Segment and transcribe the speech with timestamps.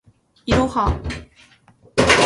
[0.47, 0.99] いろは